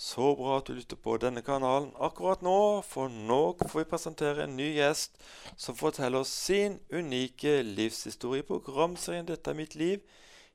[0.00, 4.46] Så bra at du lytter på denne kanalen akkurat nå, for nå får vi presentere
[4.46, 5.18] en ny gjest
[5.60, 10.06] som forteller oss sin unike livshistorie i programserien 'Dette er mitt liv'.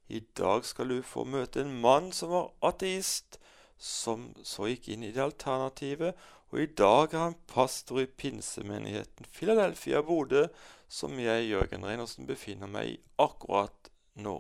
[0.09, 3.37] I dag skal du få møte en mann som var ateist,
[3.77, 6.15] som så gikk inn i det alternativet,
[6.49, 10.47] og i dag er han pastor i pinsemenigheten Philadelphia Bodø,
[10.89, 14.39] som jeg, Jørgen Reinersen, befinner meg i akkurat nå.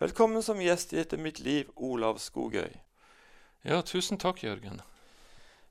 [0.00, 2.91] Velkommen som gjest i Dette mitt liv, Olav Skogøy.
[3.62, 4.80] Ja, tusen takk, Jørgen.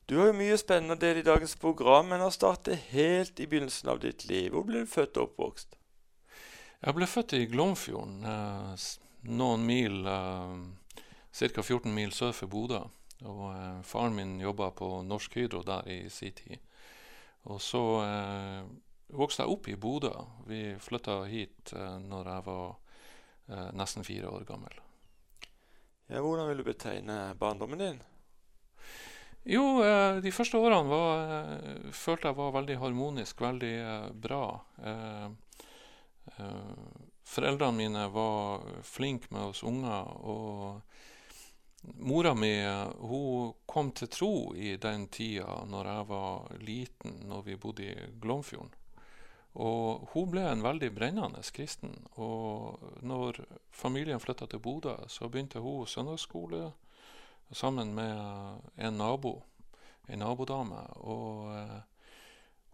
[0.08, 3.48] Du har jo mye spennende å dele i dagens program, men har startet helt i
[3.52, 4.54] begynnelsen av ditt liv.
[4.54, 5.76] Hvor ble du født og oppvokst?
[6.82, 8.86] Jeg ble født i Glomfjorden, eh,
[9.28, 11.62] noen mil, eh, ca.
[11.62, 12.80] 14 mil sør for Bodø.
[13.28, 16.60] Og eh, faren min jobba på Norsk Hydro der i sin tid.
[17.44, 18.64] Og så eh,
[19.12, 20.14] vokste jeg opp i Bodø.
[20.48, 22.72] Vi flytta hit eh, når jeg var
[23.52, 24.80] eh, nesten fire år gammel.
[26.12, 28.02] Ja, hvordan vil du betegne barndommen din?
[29.44, 34.44] Jo, eh, de første årene var, eh, følte jeg var veldig harmonisk, veldig eh, bra.
[37.32, 40.12] Foreldrene mine var flinke med oss unger.
[40.28, 40.82] Og
[41.96, 42.52] mora mi
[43.00, 48.12] hun kom til tro i den tida når jeg var liten, når vi bodde i
[48.20, 48.81] Glomfjorden.
[49.54, 51.96] Og hun ble en veldig brennende kristen.
[52.16, 56.72] Og når familien flytta til Bodø, så begynte hun søndagsskole
[57.52, 59.42] sammen med en nabo,
[60.08, 60.80] en nabodame.
[61.04, 61.82] Og eh,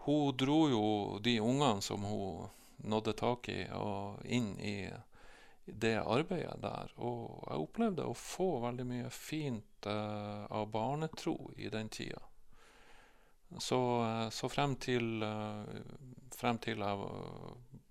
[0.06, 0.86] hun dro jo
[1.24, 4.78] de ungene som hun nådde tak i, og inn i
[5.66, 6.94] det arbeidet der.
[7.02, 12.22] Og jeg opplevde å få veldig mye fint eh, av barnetro i den tida.
[13.56, 13.80] Så,
[14.32, 15.82] så frem, til, eh,
[16.36, 17.12] frem til jeg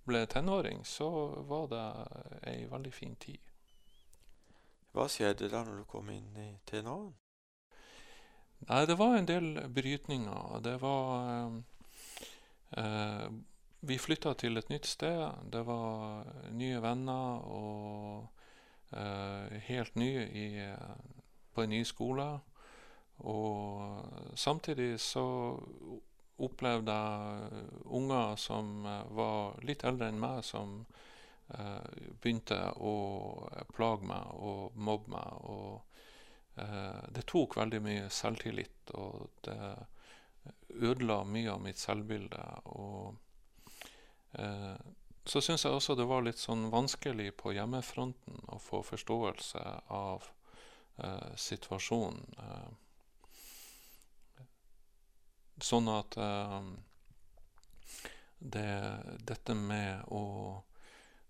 [0.06, 1.08] ble tenåring, så
[1.48, 1.84] var det
[2.50, 3.40] ei veldig fin tid.
[4.92, 7.14] Hva skjedde da når du kom inn i tenåren?
[8.68, 10.60] Nei, det var en del brytninger.
[10.64, 11.58] Det var eh,
[12.84, 13.28] eh
[13.86, 15.30] Vi flytta til et nytt sted.
[15.52, 18.28] Det var nye venner og
[18.90, 20.46] eh, helt nye i,
[21.54, 22.40] på en ny skole.
[23.24, 25.24] Og samtidig så
[26.36, 27.66] opplevde jeg
[27.96, 30.82] unger som eh, var litt eldre enn meg, som
[31.48, 31.86] eh,
[32.20, 32.94] begynte å
[33.72, 35.48] plage meg og mobbe meg.
[35.48, 39.58] Og eh, det tok veldig mye selvtillit, og det
[40.76, 42.44] ødela mye av mitt selvbilde.
[42.76, 43.16] Og
[44.38, 44.76] eh,
[45.26, 49.62] så syns jeg også det var litt sånn vanskelig på hjemmefronten å få forståelse
[49.96, 50.28] av
[51.02, 52.28] eh, situasjonen.
[55.56, 56.60] Eh, Sånn at uh,
[58.38, 60.62] det, dette med å,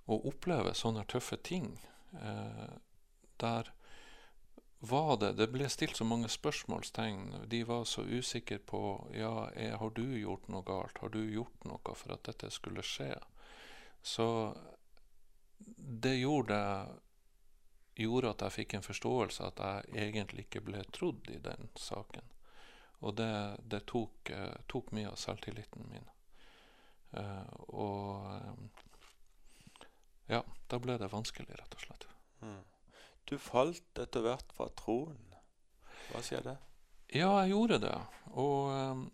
[0.07, 1.69] å, oppleve sånne tøffe ting
[2.19, 2.75] uh,
[3.39, 3.71] Der
[4.81, 7.47] var det Det ble stilt så mange spørsmålstegn.
[7.49, 8.81] De var så usikre på
[9.15, 10.99] ja, er, har du gjort noe galt.
[11.01, 13.15] Har du gjort noe for at dette skulle skje?
[14.03, 14.27] Så
[15.59, 16.61] det gjorde,
[17.97, 22.36] gjorde at jeg fikk en forståelse at jeg egentlig ikke ble trodd i den saken.
[23.05, 23.33] Og det,
[23.69, 26.07] det tok, uh, tok, mye av selvtilliten min.
[27.17, 28.71] Uh, og um,
[30.33, 30.41] ja,
[30.71, 32.09] da ble det vanskelig, rett og slett.
[32.43, 32.63] Mm.
[33.27, 35.21] Du falt etter hvert fra troen.
[36.11, 36.57] Hva skjedde?
[37.15, 37.97] Ja, jeg gjorde det.
[38.35, 39.05] Og um,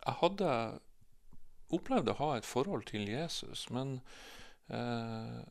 [0.00, 0.50] jeg hadde
[1.74, 3.98] opplevd å ha et forhold til Jesus, men
[4.70, 5.42] uh,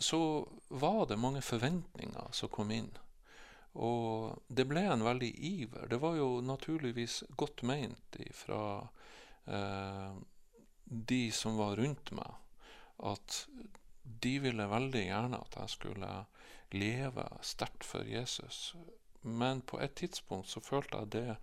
[0.00, 0.20] så
[0.68, 2.90] var det mange forventninger som kom inn.
[3.74, 5.88] Og det ble en veldig iver.
[5.90, 8.60] Det var jo naturligvis godt meint fra
[9.50, 10.14] eh,
[10.84, 12.36] de som var rundt meg,
[13.02, 13.40] at
[14.04, 16.12] de ville veldig gjerne at jeg skulle
[16.74, 18.74] leve sterkt for Jesus.
[19.22, 21.36] Men på et tidspunkt så følte jeg det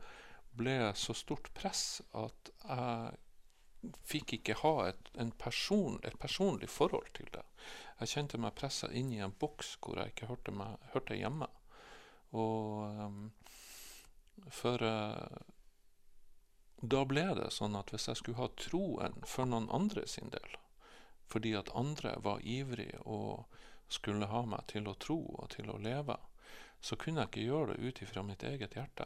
[0.56, 3.20] ble så stort press at jeg
[4.06, 5.08] fikk ikke ha et,
[5.42, 7.44] person, et personlig forhold til det.
[8.00, 11.48] Jeg kjente meg pressa inn i en boks hvor jeg ikke hørte, meg, hørte hjemme.
[12.32, 13.32] Og um,
[14.52, 15.40] for uh,
[16.82, 20.58] da ble det sånn at hvis jeg skulle ha troen for noen andre sin del,
[21.32, 23.46] fordi at andre var ivrige og
[23.92, 26.18] skulle ha meg til å tro og til å leve,
[26.82, 29.06] så kunne jeg ikke gjøre det ut ifra mitt eget hjerte.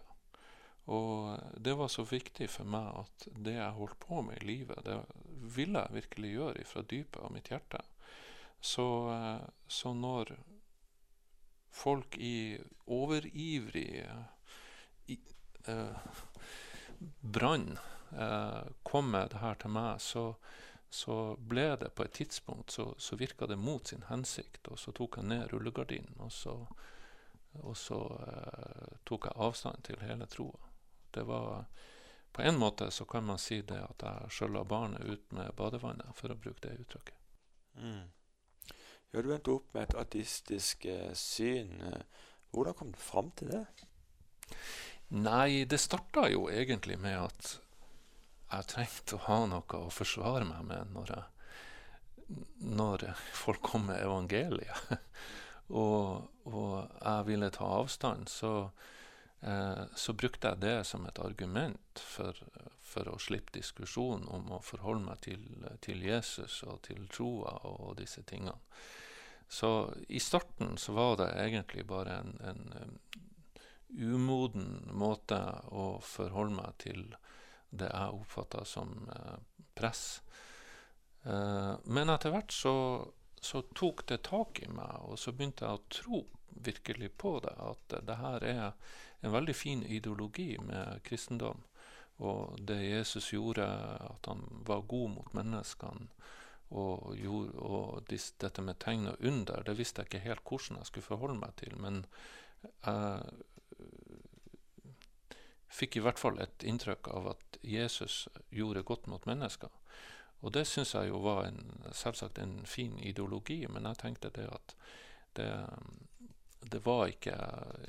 [0.85, 4.85] Og det var så viktig for meg at det jeg holdt på med i livet,
[4.85, 4.99] det
[5.55, 7.81] ville jeg virkelig gjøre fra dypet av mitt hjerte.
[8.61, 10.37] Så, uh, så når
[11.75, 14.05] folk i overivrig
[15.11, 15.19] i,
[15.67, 15.97] eh,
[17.19, 17.77] brann
[18.11, 20.25] eh, kom med det her til meg, så,
[20.89, 24.67] så ble det på et tidspunkt så, så virka det mot sin hensikt.
[24.71, 26.59] Og så tok jeg ned rullegardinen, og så
[27.55, 30.57] Og så eh, tok jeg avstand til hele troa.
[31.15, 31.65] Det var
[32.35, 36.11] På en måte så kan man si det at jeg skjølla barnet ut med badevannet,
[36.15, 37.15] for å bruke det uttrykket.
[37.79, 38.11] Mm.
[39.15, 41.69] Ja, du endte opp med et ateistisk eh, syn.
[42.51, 43.61] Hvordan kom du fram til det?
[45.15, 47.53] Nei, det starta jo egentlig med at
[48.49, 52.41] jeg trengte å ha noe å forsvare meg med når, jeg,
[52.75, 53.05] når
[53.39, 54.91] folk kom med evangeliet.
[55.79, 58.53] og, og, jeg ville ta avstand, så,
[59.47, 62.43] eh, så, brukte jeg det som et argument for,
[62.83, 65.47] for å slippe diskusjonen om å forholde meg til,
[65.79, 68.59] til Jesus og til troa og disse tingene.
[69.47, 72.99] Så i starten så var det egentlig bare en, en
[73.95, 75.37] umoden måte
[75.71, 77.03] å forholde meg til
[77.69, 79.37] det jeg oppfatta som eh,
[79.75, 80.21] press.
[81.23, 82.75] Eh, men etter hvert så,
[83.39, 86.23] så, tok det tak i meg, og så begynte jeg å tro
[86.65, 87.55] virkelig på det.
[87.59, 88.67] At det her er
[89.21, 91.63] en veldig fin ideologi med kristendom.
[92.23, 96.07] Og det Jesus gjorde, at han var god mot menneskene
[96.75, 100.89] og, gjorde, og dette med tegn og under, det visste jeg ikke helt hvordan jeg
[100.91, 101.75] skulle forholde meg til.
[101.81, 102.03] Men
[102.85, 103.21] jeg
[105.75, 109.71] fikk i hvert fall et inntrykk av at Jesus gjorde godt mot mennesker.
[110.45, 111.61] Og det syns jeg jo var en,
[111.95, 114.75] selvsagt en fin ideologi, men jeg tenkte det at
[115.35, 115.49] det,
[116.71, 117.35] det var ikke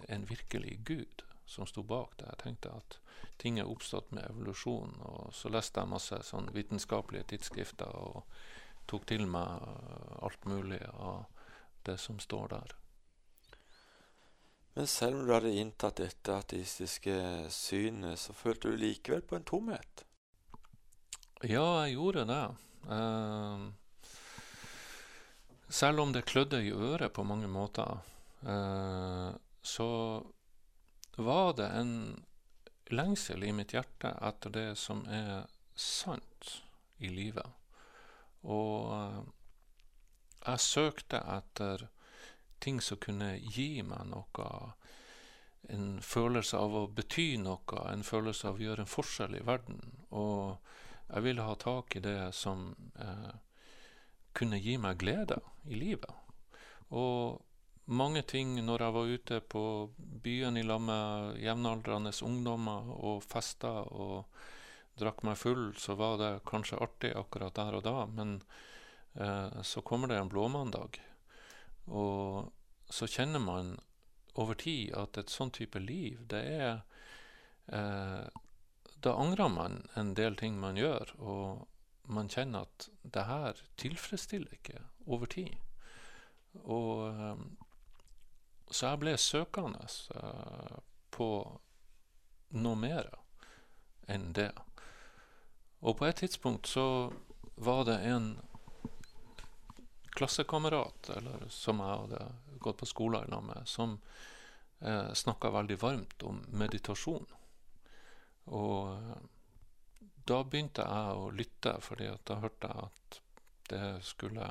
[0.08, 2.26] en virkelig Gud som sto bak det.
[2.30, 2.98] Jeg tenkte at
[3.38, 4.96] ting er oppstått med evolusjon.
[5.06, 8.24] Og så leste jeg masse sånn vitenskapelige tidsskrifter og
[8.86, 9.62] tok til meg
[10.22, 11.24] alt mulig av
[11.86, 12.74] det som står der.
[14.76, 17.14] Men selv om du hadde inntatt dette ateistiske
[17.54, 20.04] synet, så følte du likevel på en tomhet?
[21.40, 22.42] Ja, jeg gjorde det.
[22.90, 23.72] Uh,
[25.68, 28.02] selv om det klødde i øret på mange måter,
[28.44, 29.88] uh, så
[31.16, 31.94] var det en
[32.92, 36.58] lengsel i mitt hjerte etter det som er sant
[37.00, 37.48] i livet.
[38.46, 39.22] Og uh,
[40.46, 41.88] jeg søkte etter
[42.62, 44.50] ting som kunne gi meg noe.
[45.74, 49.80] En følelse av å bety noe, en følelse av å gjøre en forskjell i verden.
[50.14, 50.56] Og
[51.08, 53.34] jeg ville ha tak i det som eh,
[54.36, 56.10] kunne gi meg glede i livet.
[56.94, 57.42] Og
[57.86, 59.64] mange ting når jeg var ute på
[59.96, 64.26] byen i lag med jevnaldrende ungdommer og festa og
[64.96, 68.38] drakk meg full, så var det kanskje artig akkurat der og da, men
[69.14, 71.00] eh, så kommer det en blåmandag.
[71.86, 72.52] Og
[72.88, 73.76] så kjenner man
[74.34, 76.82] over tid at et sånn type liv, det er
[77.72, 78.26] eh,
[79.06, 81.66] Da angrer man en del ting man gjør, og
[82.08, 85.54] man kjenner at det her tilfredsstiller ikke over tid.
[86.64, 87.44] Og eh,
[88.70, 90.78] Så jeg ble søkende eh,
[91.10, 91.28] på
[92.56, 93.10] noe mer
[94.08, 94.52] enn det.
[95.80, 97.12] Og på et tidspunkt så
[97.56, 98.34] var det en
[100.16, 101.10] klassekamerat
[101.52, 102.20] som jeg hadde
[102.64, 103.98] gått på skolen i med, som
[104.80, 107.26] eh, snakka veldig varmt om meditasjon.
[108.46, 109.18] Og eh,
[110.26, 113.20] da begynte jeg å lytte, fordi da hørte jeg at
[113.70, 114.48] det skulle,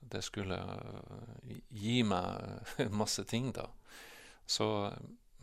[0.00, 3.68] det skulle eh, gi meg masse ting, da.
[4.46, 4.90] Så,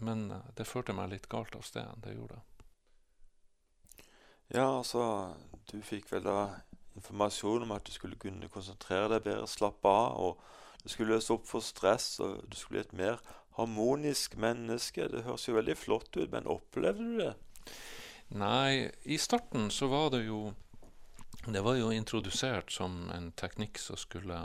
[0.04, 0.28] men
[0.58, 1.88] det førte meg litt galt av sted.
[2.04, 2.57] Det gjorde det.
[4.54, 5.34] Ja, altså
[5.72, 6.62] Du fikk vel da
[6.96, 10.16] informasjon om at du skulle kunne konsentrere deg bedre, slappe av.
[10.18, 13.20] og Du skulle løse opp for stress, og du skulle bli et mer
[13.58, 15.10] harmonisk menneske.
[15.12, 17.34] Det høres jo veldig flott ut, men opplevde du det?
[18.38, 20.54] Nei, i starten så var det jo
[21.48, 24.36] Det var jo introdusert som en teknikk som skulle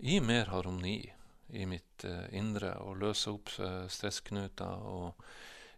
[0.00, 1.12] gi mer harmoni
[1.52, 5.20] i mitt uh, indre og løse opp uh, stressknuter og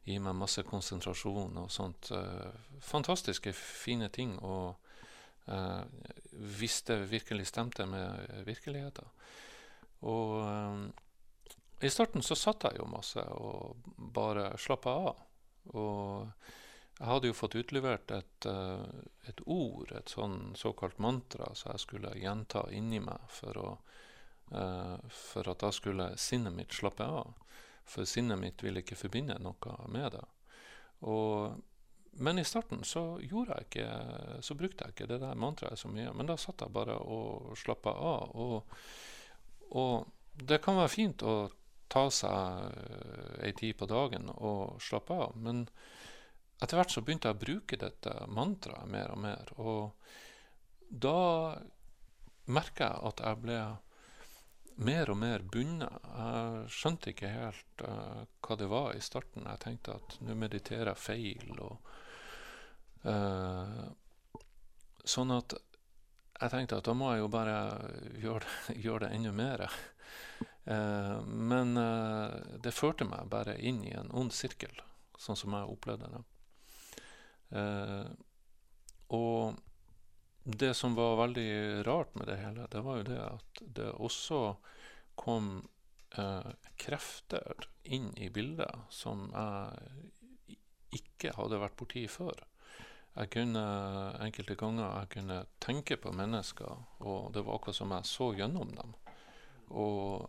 [0.06, 2.10] gi meg masse konsentrasjon og sånt.
[2.14, 4.38] Uh, fantastiske, fine ting.
[4.42, 4.76] og
[5.46, 5.84] Uh,
[6.58, 9.06] hvis det virkelig stemte med virkeligheten.
[10.02, 10.80] Og um,
[11.78, 15.20] i starten så satt jeg jo masse og bare slappa av.
[15.70, 16.26] Og
[16.98, 18.48] jeg hadde jo fått utlevert et,
[19.28, 23.72] et ord, et sånn såkalt mantra, så jeg skulle gjenta inni meg for, å,
[25.12, 27.34] for at da skulle sinnet mitt slappe av.
[27.86, 30.24] For sinnet mitt ville ikke forbinde noe med det.
[31.06, 31.56] Og
[32.18, 33.86] men i starten så, jeg ikke,
[34.40, 36.12] så brukte jeg ikke det der mantraet så mye.
[36.16, 38.32] Men da satt jeg bare og slappa av.
[38.32, 38.76] Og,
[39.76, 41.36] og, det kan være fint å
[41.92, 42.32] ta seg
[42.76, 45.36] eh, ei tid på dagen og slappe av.
[45.40, 45.66] Men
[46.60, 49.52] etter hvert så begynte jeg å bruke dette mantraet mer og mer.
[49.60, 49.92] Og
[50.88, 51.20] da
[52.48, 53.60] merka jeg at jeg ble
[54.76, 55.92] mer og mer bundet.
[56.04, 59.46] Jeg skjønte ikke helt uh, hva det var i starten.
[59.48, 61.62] Jeg tenkte at nå mediterer jeg feil.
[61.64, 61.92] Og,
[63.08, 63.86] uh,
[65.06, 65.56] sånn at
[66.36, 67.58] jeg tenkte at da må jeg jo bare
[68.20, 69.66] gjøre gjøre det enda mer.
[70.66, 71.76] Uh, men
[72.60, 74.74] det førte meg bare inn i en ond sirkel,
[75.18, 76.24] sånn som jeg opplevde det.
[79.16, 79.54] og
[80.46, 84.40] det som var veldig rart med det hele, det var jo det at det også
[85.18, 85.48] kom
[86.14, 90.58] eh, krefter inn i bildet som jeg
[91.00, 92.38] ikke hadde vært borti før.
[93.16, 93.64] Jeg kunne
[94.22, 98.70] enkelte ganger jeg kunne tenke på mennesker, og det var akkurat som jeg så gjennom
[98.76, 98.94] dem.
[99.74, 100.28] Og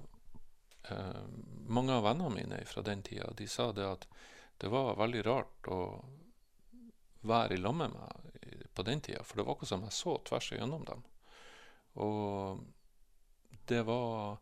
[0.89, 1.25] eh,
[1.69, 4.09] mange av vennene mine fra den tida de sa det at
[4.57, 5.81] det var veldig rart å
[7.27, 8.26] være i lag med meg
[8.77, 9.24] på den tida.
[9.25, 11.03] For det var akkurat som jeg så tvers igjennom dem.
[11.98, 12.62] Og
[13.67, 14.38] det var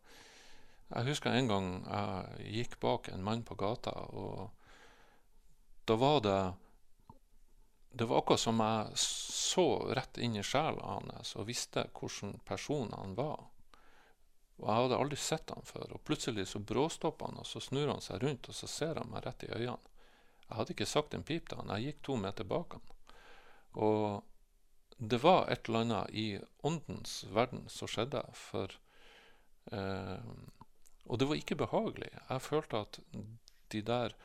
[0.94, 4.51] Jeg husker en gang jeg gikk bak en mann på gata, og
[5.89, 6.54] da var det
[7.89, 9.65] Det var akkurat som jeg så
[9.96, 13.48] rett inn i sjela hans og visste hvilken person han var.
[14.60, 15.96] Og jeg hadde aldri sett han før.
[15.96, 19.12] Og plutselig så bråstopper han, og så snur han seg rundt, og så ser han
[19.12, 19.94] meg rett i øynene.
[20.46, 21.72] Jeg hadde ikke sagt en pip til han.
[21.75, 22.95] Jeg gikk to meter bak han.
[23.75, 24.24] Og
[24.98, 28.24] det var et eller annet i åndens verden som skjedde.
[28.34, 28.72] For
[29.72, 30.32] eh,
[31.05, 32.12] Og det var ikke behagelig.
[32.29, 33.00] Jeg følte at
[33.72, 34.15] de der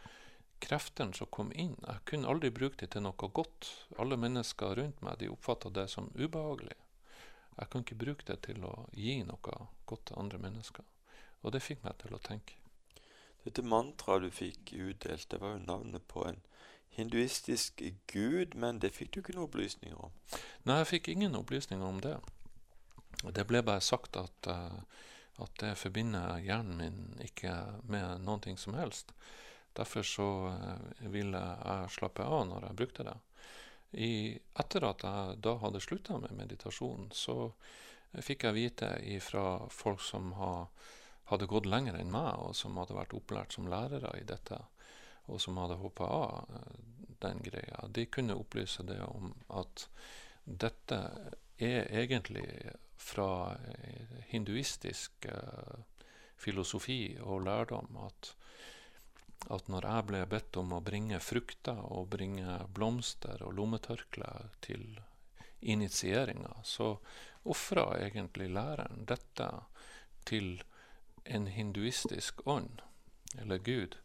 [0.60, 3.68] kreftene som kom inn Jeg kunne aldri bruke dem til noe godt.
[3.98, 6.78] Alle mennesker rundt meg de oppfatta det som ubehagelig.
[7.58, 10.84] Jeg kan ikke bruke det til å gi noe godt til andre mennesker.
[11.42, 12.56] Og det fikk meg til å tenke.
[13.44, 16.40] Dette mantraet du fikk utdelt, det var jo navnet på en
[16.96, 17.82] hinduistisk
[18.12, 20.14] gud, men det fikk du ikke noen opplysninger om?
[20.66, 22.16] Nei, jeg fikk ingen opplysninger om det.
[23.22, 24.80] Det ble bare sagt at, uh,
[25.44, 27.54] at det forbinder hjernen min ikke
[27.90, 29.14] med noe som helst.
[29.76, 33.18] Derfor så uh, ville jeg slappe av når jeg brukte det.
[33.90, 37.50] I, etter at jeg da hadde slutta med meditasjon, så
[38.22, 38.90] fikk jeg vite
[39.22, 40.52] fra folk som ha,
[41.30, 44.60] hadde gått lenger enn meg, og som hadde vært opplært som lærere i dette,
[45.30, 46.80] og som hadde av eh,
[47.20, 49.86] den greia, de kunne opplyse det om at
[50.44, 51.00] dette
[51.60, 52.46] er egentlig
[53.00, 55.80] fra eh, hinduistisk eh,
[56.40, 58.34] filosofi og lærdom at,
[59.52, 64.32] at når jeg ble bedt om å bringe frukter og bringe blomster og lommetørkle
[64.64, 64.86] til
[65.60, 66.94] initieringa, så
[67.44, 69.48] ofra egentlig læreren dette
[70.28, 70.62] til
[71.24, 72.80] en hinduistisk ånd,
[73.38, 73.96] eller Gud,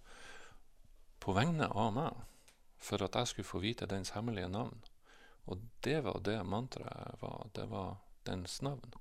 [1.25, 2.21] på vegne av meg,
[2.77, 4.83] for at jeg skulle få vite dens hemmelige navn.
[5.49, 7.47] Og det var det mantraet var.
[7.53, 7.97] Det var
[8.29, 8.93] dens navn.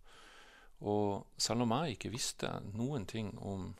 [0.81, 3.75] Og selv om jeg ikke visste noen ting om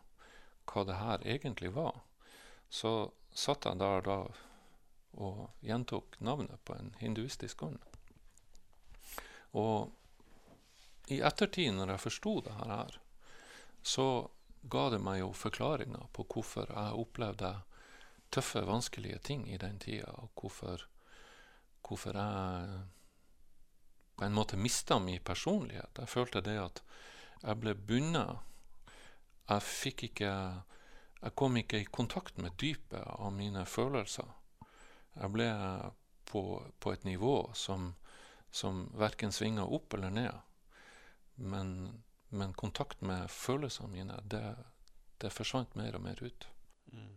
[0.69, 2.03] hva det her egentlig var,
[2.69, 4.19] så satt jeg der da
[5.15, 7.79] og gjentok navnet på en hinduistisk ånd.
[9.55, 9.93] Og
[11.13, 12.97] i ettertid, når jeg forsto det her,
[13.85, 14.09] så
[14.73, 17.53] ga det meg jo forklaringer på hvorfor jeg opplevde
[18.35, 20.85] tøffe, vanskelige ting i den tida, og hvorfor,
[21.87, 22.85] hvorfor jeg
[24.17, 25.99] på en måte mista min personlighet.
[25.99, 26.83] Jeg følte det at
[27.43, 28.39] jeg ble bundet.
[29.49, 30.31] Jeg fikk ikke
[31.25, 34.27] Jeg kom ikke i kontakt med dypet av mine følelser.
[35.15, 35.47] Jeg ble
[36.29, 36.43] på,
[36.81, 37.95] på et nivå som,
[38.53, 40.35] som verken svinga opp eller ned.
[41.37, 44.43] Men, men kontakt med følelsene mine, det,
[45.23, 46.47] det forsvant mer og mer ut.
[46.93, 47.17] Mm.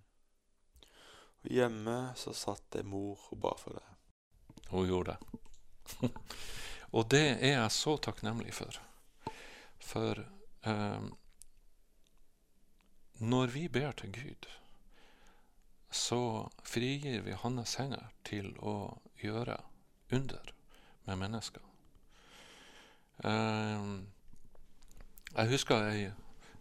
[1.48, 4.66] Hjemme så satt det mor og ba for deg.
[4.72, 6.10] Hun gjorde det.
[6.96, 8.80] og det er jeg så takknemlig for.
[9.80, 10.20] For
[10.68, 11.08] eh,
[13.24, 14.50] når vi ber til Gud,
[15.89, 19.56] så frigir vi hans hender til å gjøre
[20.12, 20.51] under
[21.08, 21.63] med mennesker.
[23.24, 23.88] Eh,
[25.32, 26.04] jeg husker ei,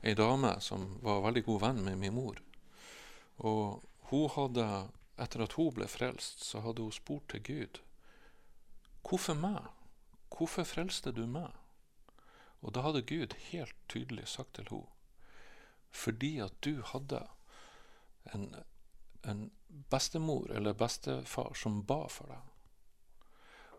[0.06, 2.38] ei dame som var veldig god venn med min mor.
[3.42, 4.66] Og hun hadde,
[5.18, 7.82] etter at hun ble frelst, så hadde hun spurt til Gud
[9.06, 9.68] Hvorfor meg?
[10.34, 11.52] Hvorfor frelste du meg?
[12.66, 14.92] Og da hadde Gud helt tydelig sagt til henne
[15.96, 17.22] fordi at du hadde
[18.34, 18.50] en,
[19.24, 19.38] en
[19.88, 22.50] bestemor eller bestefar som ba for deg.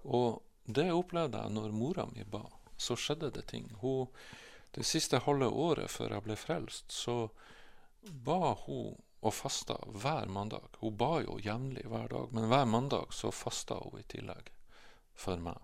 [0.02, 2.42] Og det opplevde jeg når mora mi ba.
[2.78, 3.68] Så skjedde det ting.
[3.84, 4.08] Hun,
[4.74, 7.28] det siste halve året før jeg ble frelst, så
[8.02, 10.68] ba hun og fasta hver mandag.
[10.82, 14.52] Hun ba jo jevnlig hver dag, men hver mandag så fasta hun i tillegg
[15.18, 15.58] for meg.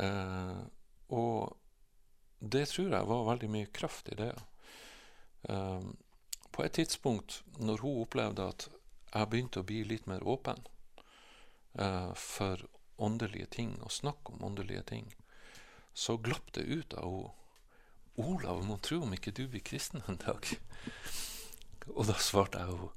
[0.00, 0.62] Eh,
[1.12, 1.56] og
[2.40, 4.32] det tror jeg var veldig mye kraft i det.
[5.48, 5.90] Eh,
[6.52, 8.68] på et tidspunkt når hun opplevde at
[9.12, 10.64] jeg begynte å bli litt mer åpen
[11.76, 12.64] eh, for
[13.02, 15.12] åndelige ting og snakke om åndelige ting,
[15.92, 17.38] så glapp det ut av henne.
[18.12, 20.50] 'Olav, må tro om ikke du blir kristen en dag.'
[21.90, 22.92] Og da svarte jeg jo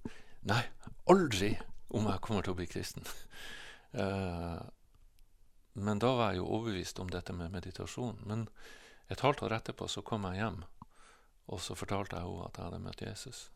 [0.46, 0.62] 'Nei,
[1.10, 1.56] aldri
[1.89, 3.08] om jeg kommer til å bli kristen'.
[3.96, 4.62] Uh,
[5.74, 8.22] men da var jeg jo overbevist om dette med meditasjon.
[8.25, 8.48] Men
[9.10, 10.63] et halvt år etterpå så kom jeg hjem,
[11.48, 13.50] og så fortalte jeg henne at jeg hadde møtt Jesus.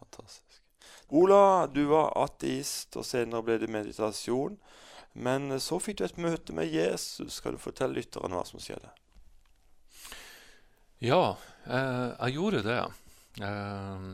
[0.00, 0.62] Fantastisk.
[1.10, 4.56] Ola, du var ateist, og senere ble det meditasjon.
[5.12, 7.40] Men så fikk du et møte med Jesus.
[7.40, 8.92] Skal du fortelle lytterne hva som skjedde?
[11.02, 12.80] Ja, eh, jeg gjorde det.
[13.38, 14.06] Eh,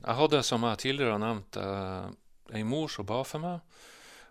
[0.00, 2.08] jeg hadde, som jeg tidligere har nevnt, uh,
[2.56, 3.80] ei mor som ba for meg.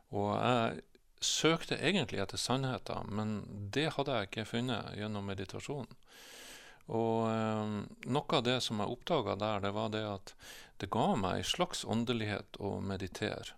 [0.09, 0.81] Og jeg
[1.21, 3.35] søkte egentlig etter sannheten, men
[3.73, 5.97] det hadde jeg ikke funnet gjennom meditasjonen.
[6.89, 7.73] Og eh,
[8.09, 10.33] noe av det som jeg oppdaga der, det var det at
[10.81, 13.53] det ga meg en slags åndelighet å meditere.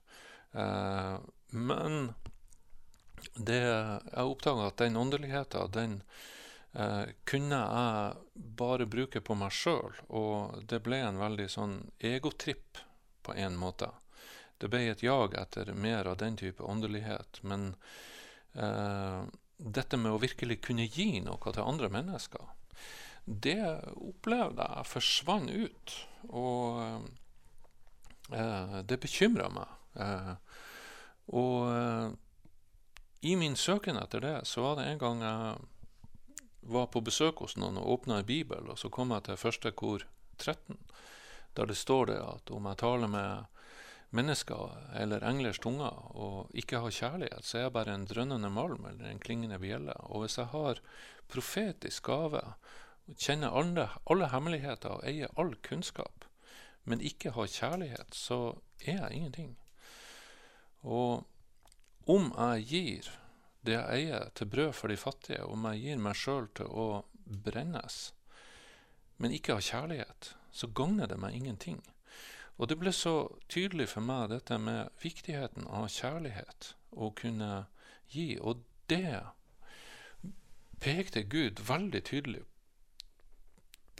[0.51, 1.15] Eh,
[1.55, 2.11] men
[3.37, 5.95] det, jeg oppdaga at den åndeligheten, den
[6.73, 12.81] eh, kunne jeg bare bruke på meg sjøl, og det ble en veldig sånn egotripp
[13.25, 13.91] på en måte.
[14.61, 17.41] Det ble et jag etter mer av den type åndelighet.
[17.41, 17.75] Men
[18.53, 19.23] eh,
[19.57, 22.45] dette med å virkelig kunne gi noe til andre mennesker,
[23.25, 23.61] det
[23.97, 25.95] opplevde jeg forsvant ut.
[26.29, 26.81] Og
[28.33, 29.77] eh, det bekymra meg.
[29.97, 30.33] Eh,
[31.37, 32.07] og eh,
[33.31, 35.70] i min søken etter det, så var det en gang jeg
[36.61, 39.71] var på besøk hos noen og åpna en bibel, og så kom jeg til første
[39.71, 40.05] kor
[40.37, 40.77] 13,
[41.57, 43.61] der det står det at om jeg taler med
[44.11, 48.85] mennesker eller englers tunger og ikke har kjærlighet, så er jeg bare en drønnende malm
[48.85, 49.95] eller en klingende bjelle.
[50.11, 50.81] Og hvis jeg har
[51.31, 52.41] profetisk gave,
[53.15, 56.27] kjenner alle, alle hemmeligheter og eier all kunnskap,
[56.83, 59.57] men ikke har kjærlighet, så er jeg ingenting.
[60.81, 61.27] Og
[62.09, 63.11] om jeg gir
[63.65, 66.85] det jeg eier, til brød for de fattige, om jeg gir meg sjøl til å
[67.45, 68.11] brennes,
[69.21, 71.81] men ikke av kjærlighet, så gagner det meg ingenting.
[72.57, 73.15] Og det ble så
[73.49, 77.51] tydelig for meg, dette med viktigheten av kjærlighet, å kunne
[78.11, 78.35] gi.
[78.41, 79.21] Og det
[80.81, 82.43] pekte Gud veldig tydelig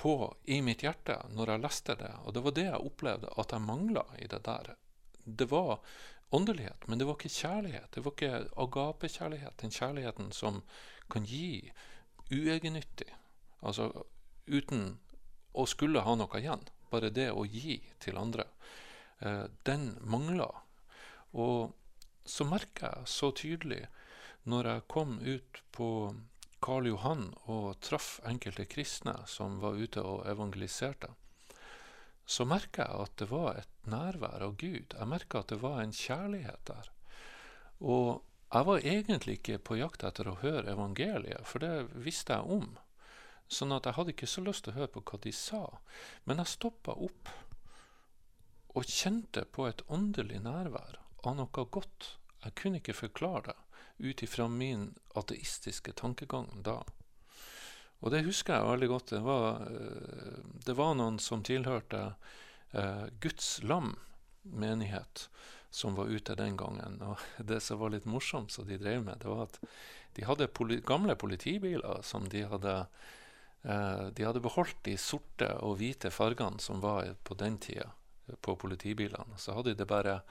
[0.01, 0.15] på
[0.49, 2.11] i mitt hjerte når jeg leste det.
[2.25, 4.73] Og det var det jeg opplevde at jeg mangla i det der.
[5.23, 5.77] Det var
[6.31, 7.89] åndelighet, men det var ikke kjærlighet.
[7.95, 10.61] Det var ikke agapekjærlighet, den kjærligheten som
[11.11, 11.71] kan gi
[12.31, 13.09] uegennyttig,
[13.61, 13.89] altså
[14.47, 14.95] uten
[15.51, 18.45] å skulle ha noe igjen bare det å gi til andre,
[19.19, 20.63] eh, den mangler.
[21.33, 21.73] Og
[22.25, 23.85] så merker jeg så tydelig
[24.43, 25.89] når jeg kom ut på
[26.61, 31.09] Karl Johan og traff enkelte kristne som var ute og evangeliserte,
[32.31, 34.93] så merka jeg at det var et nærvær av Gud.
[34.95, 36.91] Jeg merka at det var en kjærlighet der.
[37.81, 42.57] Og jeg var egentlig ikke på jakt etter å høre evangeliet, for det visste jeg
[42.59, 42.77] om.
[43.51, 45.63] Sånn at jeg hadde ikke så lyst til å høre på hva de sa.
[46.23, 47.31] Men jeg stoppa opp
[48.71, 52.13] og kjente på et åndelig nærvær av noe godt.
[52.45, 56.79] Jeg kunne ikke forklare det ut ifra min ateistiske tankegang da.
[58.01, 59.13] Og det husker jeg veldig godt.
[59.13, 62.03] Det var, eh, det var noen som tilhørte
[62.73, 63.95] eh, Guds lam
[64.41, 65.27] menighet,
[65.69, 66.99] som var ute den gangen.
[67.05, 67.21] Og
[67.53, 69.61] det som var litt morsomt, som de drev med, det var at
[70.17, 72.75] de hadde poli gamle politibiler som de hadde
[73.63, 77.91] Eh, de hadde beholdt de sorte og hvite fargene som var på den tida
[78.41, 79.37] på politibilene.
[79.37, 80.21] Så hadde de bare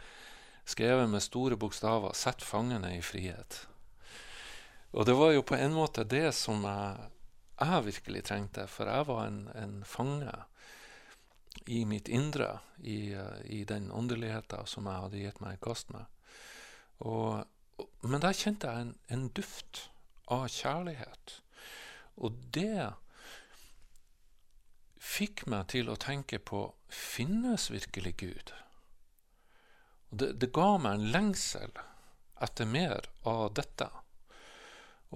[0.66, 3.66] skrevet med store bokstaver 'Sett fangene i frihet'.
[4.92, 6.96] Og det var jo på en måte det som jeg,
[7.60, 10.32] jeg virkelig trengte, for jeg var en, en fange
[11.66, 13.12] i mitt indre, i,
[13.44, 16.08] i den åndeligheten som jeg hadde gitt meg i kast med.
[17.04, 17.44] Og,
[18.02, 19.86] men der kjente jeg en, en duft
[20.30, 21.36] av kjærlighet.
[22.20, 22.92] Og det
[25.00, 28.52] fikk meg til å tenke på finnes virkelig Gud?
[30.10, 31.72] Det, det, ga meg en lengsel
[32.42, 33.86] etter mer av dette.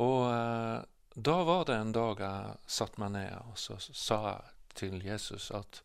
[0.01, 0.81] Og eh,
[1.15, 5.51] da var det en dag jeg satte meg ned og så sa jeg til Jesus
[5.55, 5.83] at,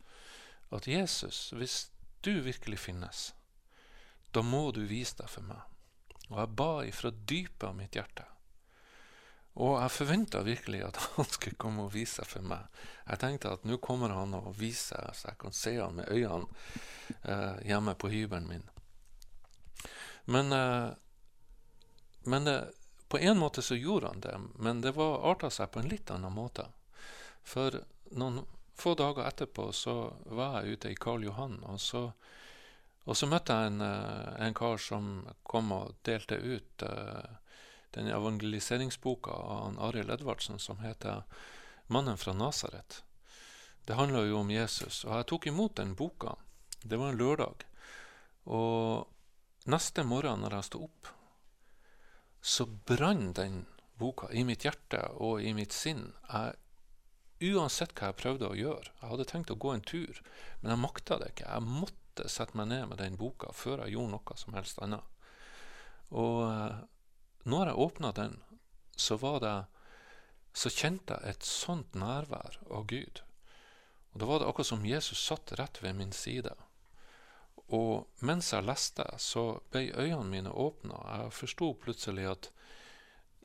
[0.73, 1.91] at Jesus, hvis
[2.25, 3.29] du virkelig finnes,
[4.33, 5.61] da må du vise deg for meg.
[6.29, 8.25] Og jeg ba ifra dypet av mitt hjerte
[9.59, 12.81] og jeg forventa virkelig at han skulle komme og vise seg for meg.
[13.09, 16.11] Jeg tenkte at nå kommer han og viser seg, så jeg kan se han med
[16.13, 16.47] øynene
[17.23, 18.67] eh, hjemme på hybelen min.
[20.29, 20.89] Men, eh,
[22.29, 22.69] men eh,
[23.09, 26.11] på en måte så gjorde han det, men det var arta seg på en litt
[26.13, 26.67] annen måte.
[27.43, 27.81] For
[28.13, 28.43] noen
[28.77, 29.95] få dager etterpå så
[30.29, 32.03] var jeg ute i Karl Johan, og så,
[33.03, 35.09] og så møtte jeg en, eh, en, kar som
[35.43, 37.25] kom og delte ut uh,
[37.97, 41.23] den evangeliseringsboka av Arild Edvardsen som heter
[41.87, 43.01] 'Mannen fra Nasaret'.
[43.85, 45.05] Det handler jo om Jesus.
[45.05, 46.35] Og jeg tok imot den boka.
[46.83, 47.65] Det var en lørdag.
[48.45, 49.07] Og
[49.65, 51.09] neste morgen når jeg sto opp,
[52.41, 53.65] så brann den
[53.99, 56.13] boka i mitt hjerte og i mitt sinn.
[56.31, 56.55] Jeg
[57.55, 58.91] uansett hva jeg prøvde å gjøre.
[59.01, 60.21] Jeg hadde tenkt å gå en tur,
[60.61, 61.47] men jeg makta det ikke.
[61.47, 65.19] Jeg måtte sette meg ned med den boka før jeg gjorde noe som helst annet.
[66.09, 66.79] Og eh,
[67.49, 68.39] når jeg åpna den,
[68.99, 69.57] så var det
[70.59, 73.21] så kjente jeg et sånt nærvær av Gud.
[74.11, 76.51] Og Da var det akkurat som Jesus satt rett ved min side.
[77.69, 80.97] Og mens jeg leste, så ble øynene mine åpna.
[81.05, 82.51] Jeg forsto plutselig at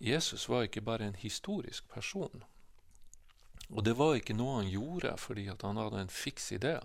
[0.01, 2.45] Jesus var ikke bare en historisk person.
[3.71, 6.79] Og det var ikke noe han gjorde fordi han hadde en fiks idé,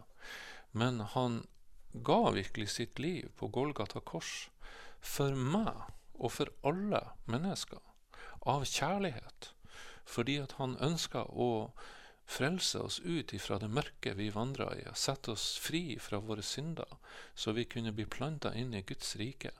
[0.71, 1.43] men han
[1.93, 4.49] ga virkelig sitt liv på Golgata kors
[4.99, 7.80] for meg og for alle mennesker,
[8.47, 9.54] av kjærlighet,
[10.06, 11.71] fordi at han ønska å
[12.29, 16.45] frelse oss ut ifra det mørke vi vandra i, og sette oss fri fra våre
[16.45, 16.97] synder,
[17.35, 19.51] så vi kunne bli planta inn i Guds rike.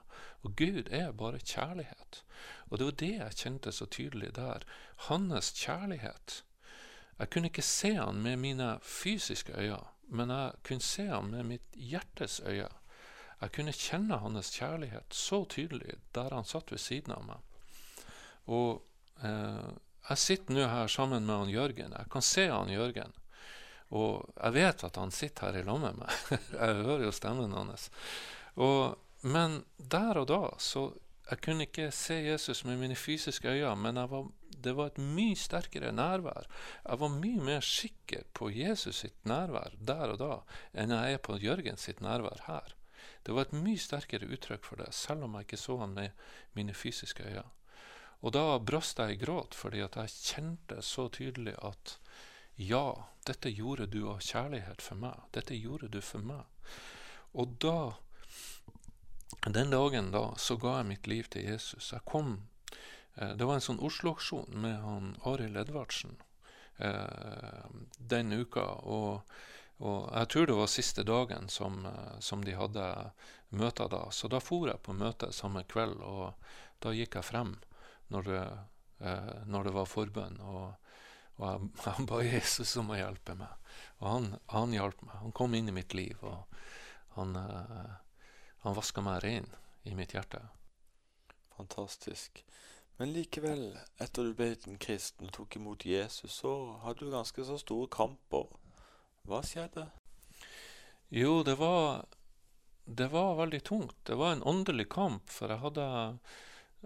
[0.46, 2.22] Og Gud er bare kjærlighet.
[2.70, 4.64] Og det var det jeg kjente så tydelig der.
[5.10, 6.44] Hans kjærlighet
[7.20, 11.44] jeg kunne ikke se han med mine fysiske øyne, men jeg kunne se han med
[11.44, 12.70] mitt hjertes øyne.
[13.42, 17.44] Jeg kunne kjenne hans kjærlighet så tydelig der han satt ved siden av meg.
[18.48, 18.82] Og
[19.24, 19.70] eh,
[20.10, 21.94] jeg sitter nå her sammen med han Jørgen.
[21.98, 23.14] Jeg kan se han Jørgen.
[23.90, 26.16] Og jeg vet at han sitter her i lag med meg.
[26.62, 27.90] jeg hører jo stemmen hans.
[28.58, 30.92] Og, men der og da så
[31.30, 34.24] Jeg kunne ikke se Jesus med mine fysiske øyne, men var
[34.64, 36.48] det var et mye sterkere nærvær.
[36.90, 40.32] Jeg var mye mer sikker på Jesus sitt nærvær der og da
[40.74, 42.74] enn jeg er på Jørgen sitt nærvær her.
[43.24, 46.10] Det var et mye sterkere uttrykk for det, selv om jeg ikke så han med
[46.58, 47.46] mine fysiske øyne.
[48.20, 51.96] Og da brast jeg i gråt, fordi at jeg kjente så tydelig at
[52.60, 55.22] ja, dette gjorde du av kjærlighet for meg.
[55.32, 56.44] Dette gjorde du for meg.
[57.32, 57.94] Og da,
[59.48, 61.94] den dagen da, så ga jeg mitt liv til Jesus.
[61.94, 62.36] Jeg kom
[63.20, 66.16] Eh, det var en sånn Oslo-aksjon med han Arild Edvardsen
[66.78, 67.66] eh,
[67.98, 68.66] den uka.
[68.88, 69.34] Og,
[69.80, 72.86] og, jeg tror det var siste dagen som, eh, som, de hadde
[73.50, 74.06] møter da.
[74.16, 76.34] Så da for jeg på møte samme kveld, og
[76.84, 77.58] da gikk jeg frem
[78.14, 78.44] når det,
[79.06, 80.40] eh, når det var forbønn.
[80.42, 80.94] Og,
[81.40, 83.74] og jeg, jeg ba Jesus om å hjelpe meg.
[84.00, 85.18] Og han, han hjalp meg.
[85.24, 86.46] Han kom inn i mitt liv, og
[87.18, 87.98] han, eh,
[88.66, 89.50] han vaska meg ren
[89.90, 90.42] i mitt hjerte.
[91.58, 92.44] Fantastisk.
[93.00, 96.52] Men likevel, etter du ble en kristen og tok imot Jesus, så
[96.84, 98.50] hadde du ganske så store kamper.
[99.28, 99.86] Hva skjedde?
[101.16, 102.04] Jo, det var,
[102.84, 103.96] det var veldig tungt.
[104.04, 105.88] Det var en åndelig kamp, for jeg hadde,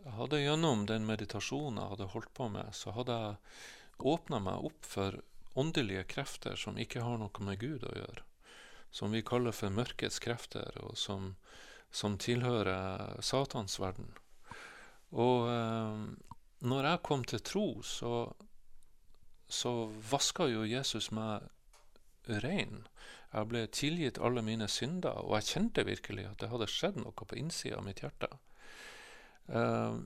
[0.02, 4.66] jeg hadde gjennom den meditasjonen jeg hadde holdt på med, så hadde jeg åpna meg
[4.70, 5.20] opp for
[5.60, 8.26] åndelige krefter som ikke har noe med Gud å gjøre.
[8.94, 11.34] Som vi kaller for mørkets krefter, og som,
[11.90, 14.10] som tilhører Satans verden.
[15.14, 16.04] Og eh,
[16.66, 18.14] når jeg kom til tro, så,
[19.50, 19.74] så
[20.10, 21.50] vaska jo Jesus meg
[22.46, 22.86] rein.
[23.34, 27.14] Jeg ble tilgitt alle mine synder, og jeg kjente virkelig at det hadde skjedd noe
[27.18, 28.30] på innsida av mitt hjerte.
[29.48, 30.00] Eh,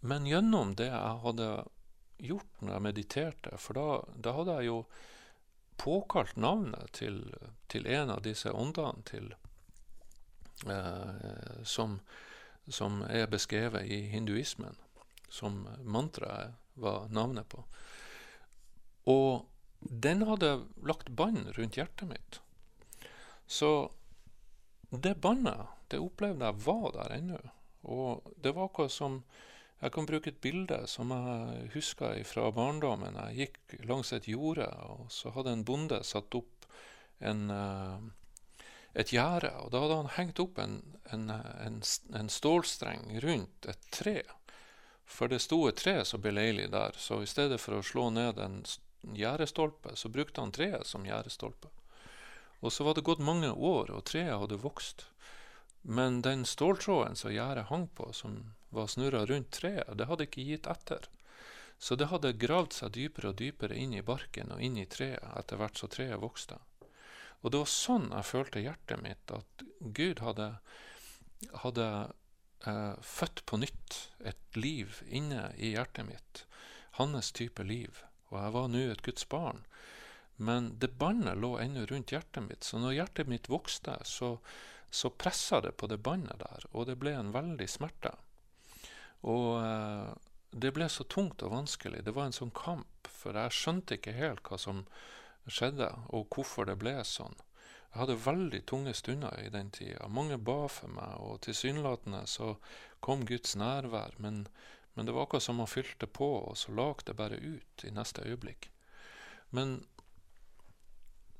[0.00, 1.48] men gjennom det jeg hadde
[2.22, 4.82] gjort når jeg mediterte, for da, da hadde jeg jo
[5.82, 7.24] påkalt navnet til,
[7.72, 9.32] til en av disse åndene til,
[10.70, 11.98] eh, som
[12.66, 14.76] som er beskrevet i hinduismen,
[15.28, 17.64] som mantraet var navnet på.
[19.04, 19.46] Og
[19.80, 20.52] den hadde
[20.86, 22.38] lagt bånd rundt hjertet mitt.
[23.46, 23.90] Så
[24.90, 27.40] det båndet, det opplevde jeg var der ennå.
[27.82, 29.22] Og det var akkurat som
[29.82, 33.16] Jeg kan bruke et bilde som jeg husker fra barndommen.
[33.34, 36.68] Jeg gikk langs et jorde, og så hadde en bonde satt opp
[37.18, 37.98] en uh,
[38.94, 39.50] et gjerde.
[39.64, 40.78] Og da hadde han hengt opp en,
[41.14, 41.80] en, en,
[42.14, 44.20] en, stålstreng rundt et tre.
[45.04, 48.40] For det sto et tre så beleilig der, så i stedet for å slå ned
[48.40, 48.62] en
[49.16, 51.72] gjerdestolpe, så brukte han treet som gjerdestolpe.
[52.62, 55.08] Og så var det gått mange år, og treet hadde vokst.
[55.82, 60.46] Men den ståltråden som gjerdet hang på, som var snurra rundt treet, det hadde ikke
[60.46, 61.08] gitt etter.
[61.82, 65.24] Så det hadde gravd seg dypere og dypere inn i barken og inn i treet
[65.34, 66.60] etter hvert så treet vokste.
[67.42, 69.64] Og det var sånn jeg følte hjertet mitt, at
[69.98, 70.48] Gud hadde,
[71.64, 71.88] hadde
[72.70, 76.44] eh, født på nytt et liv inne i hjertet mitt.
[77.00, 78.04] Hans type liv.
[78.30, 79.64] og jeg var nå et Guds barn.
[80.36, 84.38] Men det båndet lå ennå rundt hjertet mitt, så når hjertet mitt vokste, så,
[84.92, 88.12] så pressa det på det båndet der, og det ble en veldig smerte.
[89.24, 90.10] Og eh,
[90.52, 92.02] det ble så tungt og vanskelig.
[92.04, 94.84] Det var en sånn kamp, for jeg skjønte ikke helt hva som
[95.48, 97.38] skjedde, og hvorfor det ble sånn.
[97.92, 100.08] Jeg hadde veldig tunge stunder i den tida.
[100.08, 102.54] Mange ba for meg, og tilsynelatende så
[103.04, 104.46] kom Guds nærvær, men,
[104.94, 107.92] men det var akkurat som han fylte på, og så lak det bare ut i
[107.92, 108.68] neste øyeblikk.
[109.56, 109.82] Men,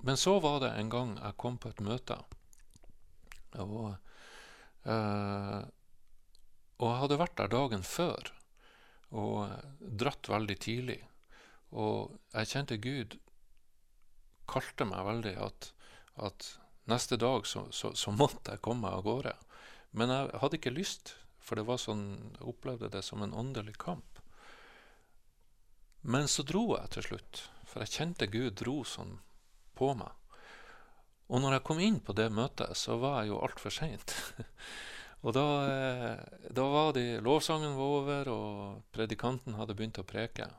[0.01, 2.19] men så var det en gang jeg kom på et møte,
[3.61, 3.97] og,
[4.89, 5.61] eh,
[6.79, 8.33] og jeg hadde vært der dagen før
[9.13, 11.01] og dratt veldig tidlig.
[11.73, 13.19] Og jeg kjente Gud
[14.49, 15.71] kalte meg veldig at,
[16.21, 16.49] at
[16.91, 19.35] neste dag så, så, så, måtte jeg komme av gårde.
[19.97, 22.07] Men jeg hadde ikke lyst, for det var sånn,
[22.39, 24.21] jeg opplevde det som en åndelig kamp.
[26.03, 29.21] Men så dro jeg til slutt, for jeg kjente Gud dro sånn
[29.79, 30.11] på meg.
[31.33, 34.13] Og når jeg kom inn på det møtet, så var jeg jo altfor seint.
[35.25, 40.51] og da, eh, da var de, lovsangen var over, og predikanten hadde begynt å preke.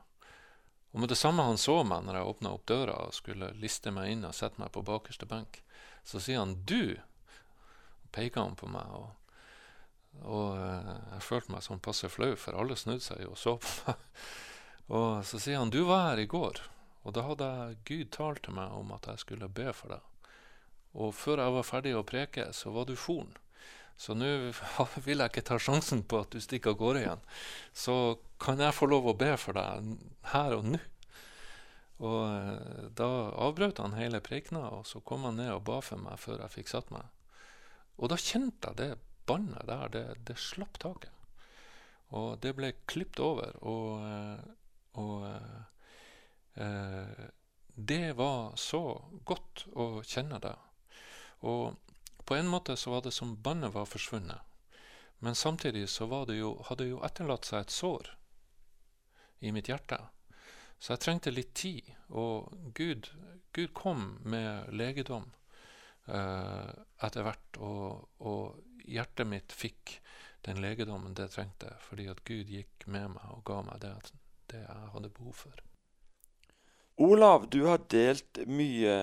[0.94, 3.90] Og med det samme han så meg når jeg åpna opp døra og skulle liste
[3.94, 5.60] meg inn og sette meg på bakerste benk,
[6.06, 6.98] så sier han 'du'.
[8.02, 8.90] Og peker han på meg.
[8.98, 9.10] Og,
[10.22, 13.74] og eh, jeg følte meg sånn passe flau, for alle snudde seg og så på
[13.86, 14.26] meg.
[14.90, 16.62] Og så sier han 'du var her i går',
[17.06, 20.13] og da hadde Gud talt til meg om at jeg skulle be for deg.
[20.94, 23.32] Og før jeg var ferdig å preke, så var du forn.
[23.96, 24.30] Så nå
[25.06, 27.24] vil jeg ikke ta sjansen på at du stikker av gårde igjen.
[27.74, 27.96] Så
[28.42, 29.94] kan jeg få lov å be for deg
[30.34, 30.82] her og nå?
[32.04, 33.08] Og eh, da
[33.46, 36.56] avbrøt han hele prekena, og så kom han ned og ba for meg før jeg
[36.56, 37.06] fikk satt meg.
[38.02, 38.90] Og da kjente jeg det
[39.28, 41.12] bannet der, det, det slapp taket.
[42.14, 43.54] Og det ble klipt over.
[43.62, 44.42] Og, eh,
[45.00, 45.28] og
[46.60, 47.24] eh,
[47.74, 48.82] det var så
[49.26, 50.54] godt å kjenne det.
[51.44, 51.76] Og
[52.24, 54.40] på en måte så var det som bannet var forsvunnet.
[55.24, 58.10] Men samtidig så det jo, hadde det jo etterlatt seg et sår
[59.44, 59.98] i mitt hjerte.
[60.78, 61.86] Så jeg trengte litt tid.
[62.08, 63.10] Og Gud,
[63.52, 65.30] Gud kom med legedom
[66.08, 66.72] eh,
[67.04, 67.60] etter hvert.
[67.60, 69.94] Og, og, hjertet mitt fikk
[70.44, 73.94] den legedommen det trengte, fordi at Gud gikk med meg og ga meg det,
[74.52, 75.62] det jeg hadde behov for.
[77.00, 78.98] Olav, du har delt mye.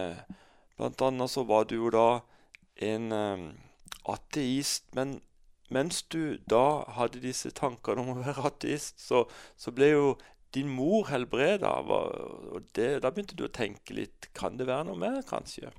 [0.78, 2.22] Blant annet så var du jo da
[2.82, 3.46] en um,
[4.12, 4.88] ateist.
[4.98, 5.20] Men
[5.72, 10.08] mens du da hadde disse tankene om å være ateist, så, så ble jo
[10.56, 11.78] din mor helbreda.
[11.88, 15.72] Og det, da begynte du å tenke litt Kan det være noe mer, kanskje?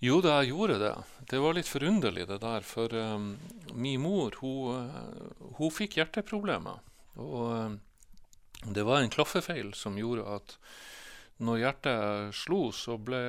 [0.00, 0.94] Jo da, jeg gjorde det.
[1.28, 2.64] Det var litt forunderlig, det der.
[2.64, 3.34] For um,
[3.76, 6.80] min mor, hun, uh, hun fikk hjerteproblemer.
[7.20, 7.76] Og um,
[8.72, 10.56] det var en klaffefeil som gjorde at
[11.40, 13.20] når hjertet slo, så ble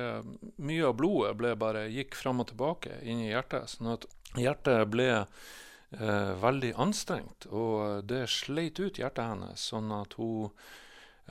[0.60, 3.72] mye av blodet ble bare gikk fram og tilbake inn i hjertet.
[3.72, 4.06] Sånn at
[4.38, 10.50] hjertet ble eh, veldig anstrengt, og det sleit ut hjertet hennes, sånn at hun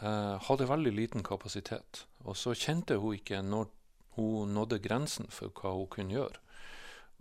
[0.01, 2.05] eh, hadde veldig liten kapasitet.
[2.25, 3.69] Og så kjente hun ikke når
[4.17, 6.41] hun nådde grensen for hva hun kunne gjøre.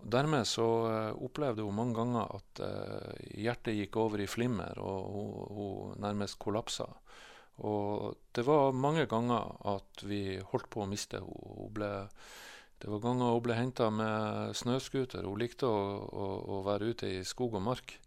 [0.01, 5.13] Dermed så eh, opplevde hun mange ganger at eh, hjertet gikk over i flimmer, og
[5.13, 6.89] hun, hun nærmest kollapsa.
[7.61, 11.91] Og det var mange ganger at vi holdt på å miste henne.
[12.81, 15.27] Det var ganger hun ble henta med snøscooter.
[15.29, 17.99] Hun likte å, å, å, være ute i skog og mark.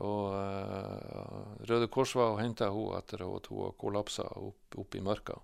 [0.00, 5.04] Og uh, Røde Kors var og henta henne etter at hun kollapsa opp, opp, i
[5.04, 5.36] marka.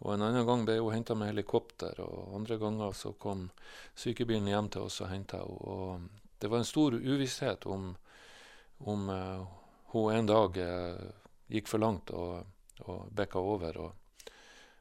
[0.00, 3.50] Og En annen gang ble hun henta med helikopter, og andre ganger så kom
[3.98, 5.58] sykebilen hjem til oss og henta henne.
[5.68, 7.90] Og Det var en stor uvisshet om,
[8.88, 9.44] om uh,
[9.92, 11.04] hun en dag uh,
[11.52, 12.14] gikk for langt.
[12.16, 12.46] og
[12.86, 14.30] og bikka over og,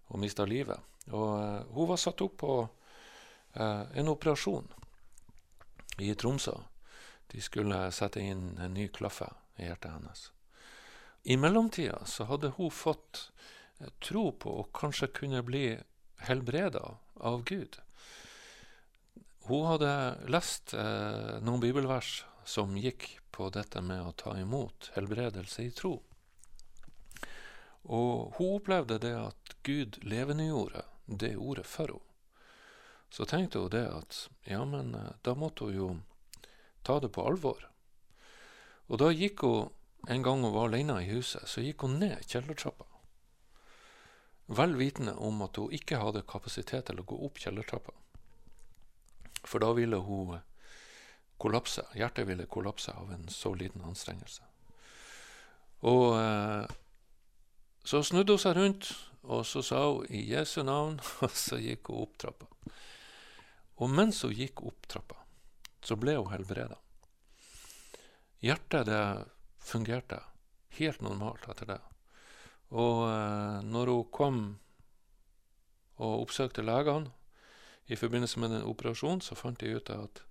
[0.10, 0.80] og mista livet.
[1.12, 4.68] Og uh, hun var satt opp på uh, en operasjon
[6.00, 6.56] i Tromsø.
[7.30, 10.30] De skulle sette inn en ny klaffe i hjertet hennes.
[11.24, 13.30] I mellomtida så hadde hun fått
[13.82, 15.78] uh, tro på å kanskje kunne bli
[16.26, 17.80] helbreda av Gud.
[19.50, 19.92] Hun hadde
[20.30, 25.96] lest noen bibelvers som gikk på dette med å ta imot helbredelse i tro.
[27.84, 32.06] Og hun opplevde det at Gud levendegjorde det ordet for henne.
[33.10, 35.88] Så tenkte hun det at ja, men eh, da måtte hun jo
[36.86, 37.64] ta det på alvor.
[38.90, 39.72] Og da gikk hun,
[40.08, 42.86] en gang hun var alene i huset, så gikk hun ned kjellertrappa.
[44.60, 47.94] Vel vitende om at hun ikke hadde kapasitet til å gå opp kjellertrappa.
[49.46, 50.40] For da ville hun
[51.40, 51.86] kollapse.
[51.96, 54.46] Hjertet ville kollapse av en så liten anstrengelse.
[55.88, 56.78] Og eh,
[57.90, 58.88] Så snudde hun seg rundt,
[59.26, 62.46] og så sa hun i Jesu navn, og så gikk hun opp trappa.
[63.82, 65.18] Og mens hun gikk opp trappa,
[65.82, 66.78] så ble hun helbreda.
[68.46, 69.02] Hjertet det
[69.66, 70.20] fungerte
[70.78, 71.80] helt normalt etter det.
[72.78, 74.40] Og eh, når hun kom
[75.98, 77.10] og oppsøkte legene
[77.90, 80.22] i forbindelse med den operasjonen, så fant de ut at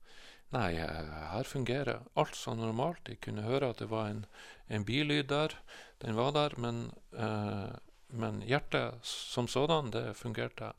[0.54, 3.04] nei, her fungerer alt så normalt.
[3.06, 4.24] De kunne høre at det var en,
[4.68, 5.56] en bilyd der.
[6.02, 7.74] Den var der, men, eh,
[8.08, 10.72] men hjertet som sådan, det fungerte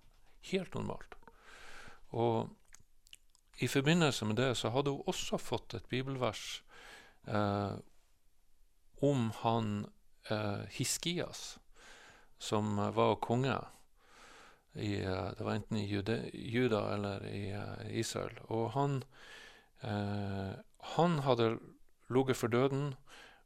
[0.51, 1.15] helt normalt.
[2.09, 2.49] Og
[3.59, 6.63] i forbindelse med det så hadde hun også fått et bibelvers
[7.27, 7.75] eh,
[9.01, 9.89] om han
[10.31, 11.59] eh, Hiskias,
[12.37, 13.57] som var konge.
[14.73, 18.39] I, eh, det var enten i Jude, Juda eller i eh, Israel.
[18.47, 19.03] Og han,
[19.79, 21.53] han hadde
[22.09, 22.95] ligget for døden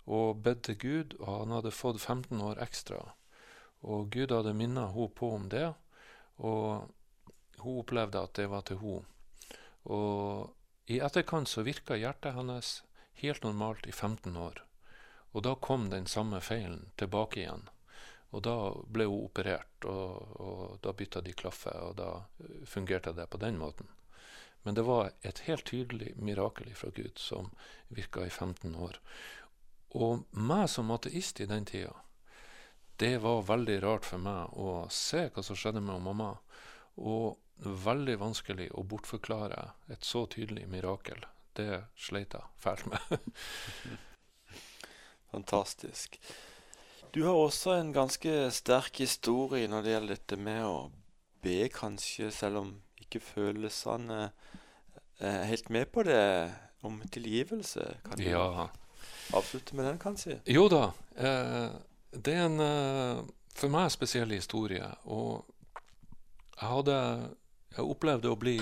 [0.10, 3.00] og bedt til Gud, og han hadde fått 15 år ekstra.
[3.84, 5.74] Og Gud hadde minnet henne på om det,
[6.39, 6.89] og
[7.63, 9.06] hun opplevde at det var til henne.
[9.84, 12.82] Og i etterkant så virka hjertet hennes
[13.19, 14.63] helt normalt i 15 år.
[15.34, 17.67] Og da kom den samme feilen tilbake igjen.
[18.34, 18.56] Og da
[18.89, 22.10] ble hun operert, og, og da bytta de klaffe, og da
[22.41, 23.89] eh, fungerte det på den måten.
[24.63, 27.52] Men det var et helt tydelig mirakel fra Gud som
[27.88, 28.99] virka i 15 år.
[29.93, 31.93] Og meg som ateist i den tida,
[32.97, 36.32] det var veldig rart for meg å se hva som skjedde med mamma.
[36.95, 41.26] Og veldig vanskelig å bortforklare et så tydelig mirakel.
[41.54, 43.30] Det sleit jeg fælt med.
[45.34, 46.17] Fantastisk.
[47.13, 50.78] Du har også en ganske sterk historie når det gjelder dette med å
[51.43, 52.71] be, kanskje, selv om
[53.13, 54.19] ikke følelsene
[55.23, 56.52] er helt med på det,
[56.84, 57.86] om tilgivelse.
[58.04, 58.67] Kan du Ja.
[59.34, 60.39] avslutte med den, kanskje?
[60.47, 60.91] Jo da.
[61.15, 61.69] Eh,
[62.12, 63.23] det er en eh,
[63.56, 64.89] for meg spesiell historie.
[65.06, 65.45] Og
[66.60, 66.97] jeg hadde
[67.73, 68.58] jeg opplevde å bli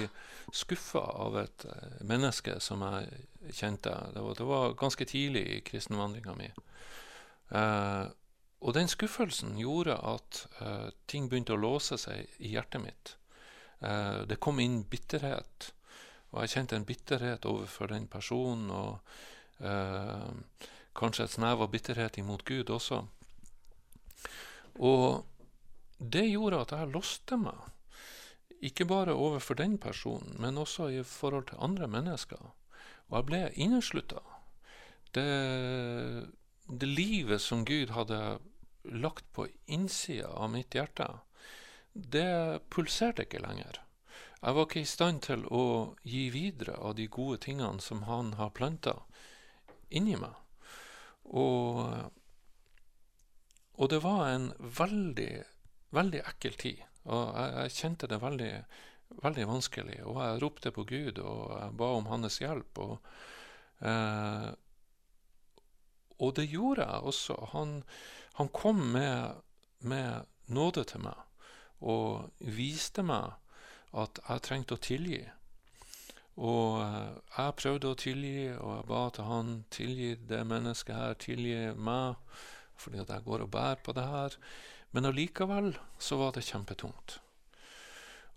[0.56, 3.92] skuffa av et eh, menneske som jeg kjente.
[4.14, 6.52] Det var, det var ganske tidlig i kristenvandringa mi.
[7.52, 8.06] Eh,
[8.62, 13.16] og den skuffelsen gjorde at eh, ting begynte å låse seg i hjertet mitt.
[13.82, 15.72] Eh, det kom inn bitterhet,
[16.32, 18.70] og jeg kjente en bitterhet overfor den personen.
[18.70, 23.04] Og eh, kanskje et snev av bitterhet imot Gud også.
[24.82, 25.26] Og
[26.02, 27.58] det gjorde at jeg låste meg.
[28.62, 32.42] Ikke bare overfor den personen, men også i forhold til andre mennesker.
[33.10, 34.22] Og jeg ble inneslutta.
[35.12, 35.26] Det,
[36.70, 38.38] det livet som Gud hadde
[38.84, 41.10] lagt på innsida av mitt hjerte,
[41.94, 43.82] det pulserte ikke lenger.
[44.42, 45.64] Jeg var ikke i stand til å
[46.08, 48.96] gi videre av de gode tingene som han har planta
[49.94, 50.34] inni meg.
[51.30, 51.84] Og,
[53.78, 54.48] og det var en
[54.80, 55.34] veldig,
[55.94, 56.82] veldig ekkel tid.
[57.06, 58.52] Og jeg, jeg kjente det veldig,
[59.22, 60.00] veldig vanskelig.
[60.10, 62.82] Og jeg ropte på Gud, og jeg ba om hans hjelp.
[62.82, 63.14] Og,
[63.86, 64.50] eh,
[66.18, 67.38] og det gjorde jeg også.
[67.54, 67.82] Han,
[68.40, 69.44] han kom med,
[69.86, 71.28] med nåde til meg
[71.82, 73.34] og viste meg
[73.98, 75.22] at jeg trengte å tilgi.
[76.42, 81.18] Og eh, jeg prøvde å tilgi, og jeg ba til han tilgi det mennesket her,
[81.20, 82.22] tilgi meg,
[82.80, 84.38] fordi at jeg går og bærer på det her.
[84.92, 87.20] Men allikevel så var det kjempetungt.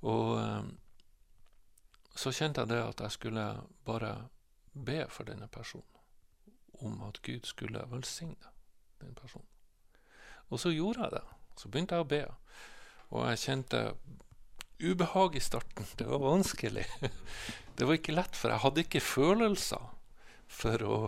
[0.05, 0.67] Og eh,
[2.15, 3.47] så kjente jeg det at jeg skulle
[3.87, 4.15] bare
[4.75, 5.91] be for denne personen.
[6.83, 8.53] Om at Gud skulle velsigne
[9.01, 9.49] den personen.
[10.51, 11.25] Og så gjorde jeg det.
[11.57, 12.25] Så begynte jeg å be.
[13.15, 13.83] Og jeg kjente
[14.83, 15.87] ubehag i starten.
[15.97, 16.87] Det var vanskelig.
[17.77, 19.87] Det var ikke lett, for jeg hadde ikke følelser
[20.47, 20.99] for å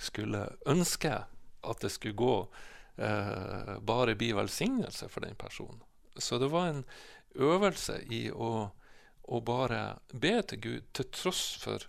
[0.00, 1.12] skulle ønske
[1.60, 2.36] at det skulle gå
[2.96, 5.82] eh, bare bli velsignelse for den personen.
[6.16, 6.84] Så det var en
[7.36, 8.70] øvelse i å,
[9.22, 11.84] å bare be til Gud til tross for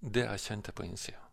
[0.00, 1.24] det jeg kjente på innsida.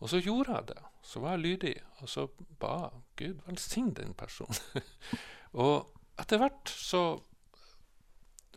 [0.00, 0.80] Og så gjorde jeg det.
[1.04, 2.30] Så var jeg lydig, og så
[2.62, 2.88] ba
[3.20, 4.56] Gud velsigne den personen.
[5.64, 7.02] og etter hvert så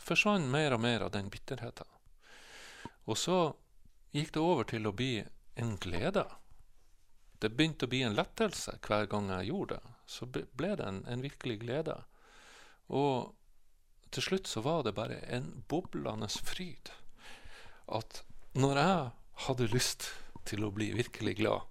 [0.01, 1.87] forsvant mer og mer av den bitterheten.
[3.05, 3.39] Og så
[4.15, 5.19] gikk det over til å bli
[5.61, 6.25] en glede
[7.45, 9.93] det begynte å bli en lettelse hver gang jeg gjorde det.
[10.09, 11.97] Så ble det en, en, virkelig glede.
[12.93, 13.35] Og
[14.13, 16.91] til slutt så var det bare en boblende fryd.
[17.85, 18.23] At
[18.57, 18.99] når jeg
[19.47, 20.09] hadde lyst
[20.47, 21.65] til å bli virkelig glad,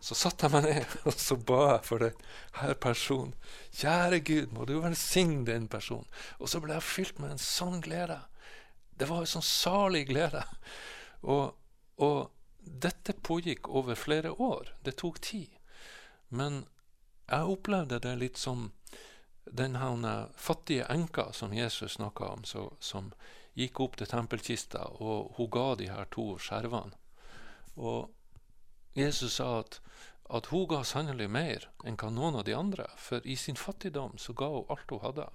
[0.00, 3.34] så satte jeg meg ned og så ba jeg for denne personen.
[3.76, 6.08] Kjære Gud, må du velsigne den personen.
[6.38, 8.20] Og så ble jeg fylt med en sånn glede.
[8.96, 10.42] Det var en sånn salig glede.
[11.22, 11.52] Og,
[12.00, 12.18] og
[12.66, 14.72] dette pågikk over flere år.
[14.82, 15.52] Det tok tid.
[16.28, 16.64] Men
[17.26, 18.70] jeg opplevde det litt som
[19.46, 19.76] den
[20.36, 23.12] fattige enka som Jesus snakka om, så, som
[23.54, 26.96] gikk opp til tempelkista, og hun ga de her to skjervene.
[27.76, 28.10] Og
[28.96, 29.80] Jesus sa at,
[30.32, 34.16] at hun ga sannelig mer enn hva noen av de andre, for i sin fattigdom
[34.22, 35.26] så ga hun alt hun hadde.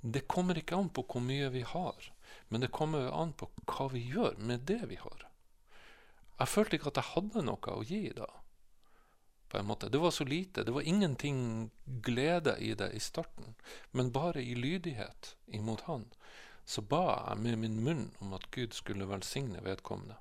[0.00, 2.10] Det kommer ikke an på hvor mye vi har,
[2.48, 5.28] men det kommer an på hva vi gjør med det vi har.
[6.38, 8.28] Jeg følte ikke at jeg hadde noe å gi da
[9.48, 9.88] på en måte.
[9.88, 10.64] Det var så lite.
[10.66, 13.54] Det var ingenting glede i det i starten.
[13.90, 16.08] Men bare i lydighet imot Han
[16.66, 20.16] så ba jeg med min munn om at Gud skulle velsigne vedkommende.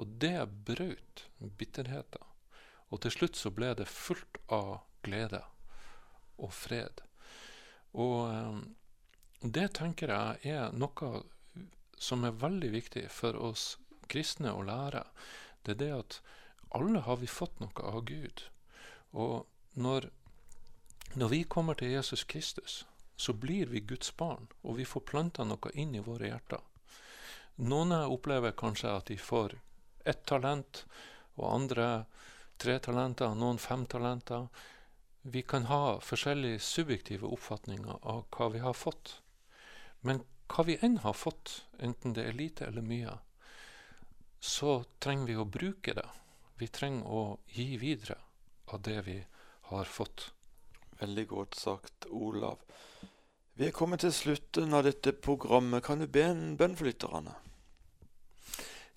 [0.00, 2.24] Og det brøt bitterheten.
[2.90, 5.42] Og til slutt så ble det fullt av glede
[6.40, 7.02] og fred.
[7.92, 8.60] Og eh,
[9.40, 11.22] det tenker jeg er noe
[12.00, 13.74] som er veldig viktig for oss
[14.10, 15.04] kristne å lære.
[15.62, 16.20] Det er det at
[16.76, 18.46] alle har vi fått noe av Gud.
[19.12, 20.08] Og når,
[21.14, 22.84] når vi kommer til Jesus Kristus,
[23.16, 26.62] så blir vi Guds barn, og vi får planta noe inn i våre hjerter.
[27.60, 29.58] Noen opplever kanskje at de får
[30.04, 30.84] ett talent,
[31.36, 31.88] og andre
[32.60, 34.48] tre talenter, noen fem talenter.
[35.22, 39.18] Vi kan ha forskjellige subjektive oppfatninger av hva vi har fått.
[40.00, 43.18] Men hva vi enn har fått, enten det er lite eller mye,
[44.40, 46.08] så trenger vi å bruke det.
[46.60, 47.22] Vi trenger å
[47.52, 48.16] gi videre
[48.72, 49.18] av det vi
[49.70, 50.30] har fått.
[51.00, 52.58] Veldig godt sagt, Olav.
[53.56, 55.84] Vi er kommet til slutten av dette programmet.
[55.84, 57.36] Kan du be en bønn for lytterne?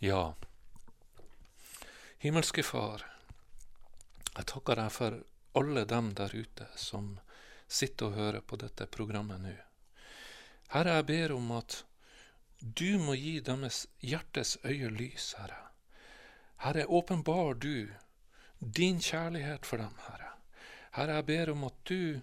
[0.04, 0.34] Ja.
[2.24, 3.02] Himmelske Far,
[4.32, 5.16] jeg takker deg for
[5.60, 7.10] alle dem der ute som
[7.68, 9.52] sitter og hører på dette programmet nå.
[10.72, 11.82] Herre, jeg ber om at
[12.62, 15.60] du må gi deres hjertes øye lys, Herre.
[16.64, 17.92] Herre, åpenbar du
[18.80, 20.32] din kjærlighet for dem, Herre.
[20.96, 22.22] Herre, jeg ber om at du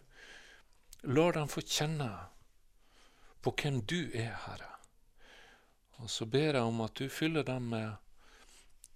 [1.12, 2.12] lar dem få kjenne
[3.44, 4.76] på hvem du er, Herre.
[6.00, 8.00] Og så ber jeg om at du fyller dem med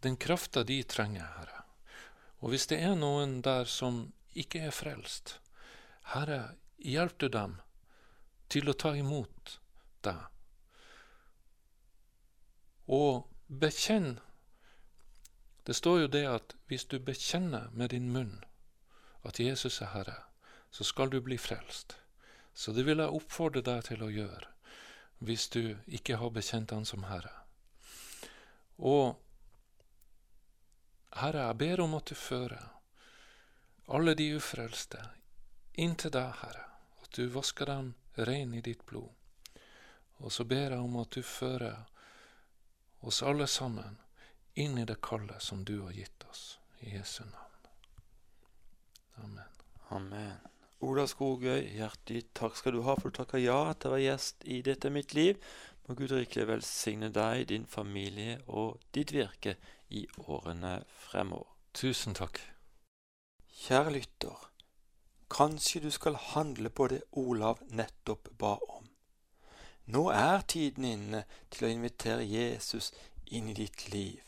[0.04, 1.64] den krafta de trenger, Herre.
[2.44, 5.38] Og hvis det er noen der som ikke er frelst,
[6.12, 7.56] Herre, hjelp du dem
[8.52, 9.58] til å ta imot
[10.04, 10.20] deg.
[12.92, 14.18] Og bekjenn
[15.64, 18.42] det står jo det at hvis du bekjenner med din munn
[19.24, 20.18] at Jesus er Herre,
[20.70, 21.96] så skal du bli frelst.
[22.52, 24.50] Så det vil jeg oppfordre deg til å gjøre
[25.24, 27.32] hvis du ikke har bekjent Han som Herre.
[28.76, 29.16] Og
[31.14, 32.70] Herre, jeg ber om at du fører
[33.86, 35.00] alle de ufrelste
[35.78, 36.64] inn til deg, Herre,
[37.04, 39.10] at du vasker dem rein i ditt blod.
[40.22, 41.84] Og så ber jeg om at du fører
[43.04, 43.98] oss alle sammen
[44.54, 46.58] inn i det kallet som du har gitt oss.
[46.80, 47.68] I Jesu navn.
[49.24, 49.54] Amen.
[49.88, 50.50] Amen.
[50.84, 54.44] Ola Skogøy, hjertelig takk skal du ha for du takka ja til å være gjest
[54.50, 55.38] i Dette mitt liv.
[55.86, 59.56] Må Gud rikelig velsigne deg, din familie og ditt virke
[59.92, 61.50] i årene fremover.
[61.74, 62.40] Tusen takk.
[63.64, 64.46] Kjære lytter.
[65.30, 68.88] Kanskje du skal handle på det Olav nettopp ba om.
[69.86, 72.92] Nå er tiden inne til å invitere Jesus
[73.26, 74.22] inn i ditt liv.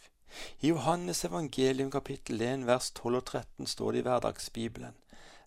[0.61, 4.97] I Johannes evangelium kapittel 1 vers 12 og 13 står det i Hverdagsbibelen.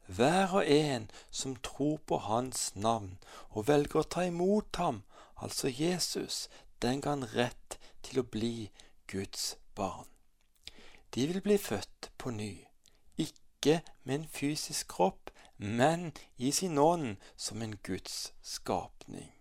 [0.07, 3.20] Hver og en som tror på Hans navn
[3.51, 5.03] og velger å ta imot ham,
[5.42, 6.50] altså Jesus,
[6.82, 8.70] den ga han rett til å bli
[9.08, 10.08] Guds barn.
[11.16, 12.66] De vil bli født på ny,
[13.18, 19.34] ikke med en fysisk kropp, men i sin ånd som en Guds skapning.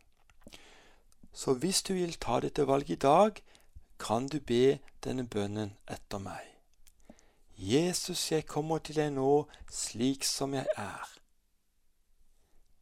[1.32, 3.42] Så hvis du vil ta dette valget i dag,
[3.98, 6.42] kan du be denne bønnen etter meg.
[7.58, 11.14] Jesus, jeg kommer til deg nå slik som jeg er.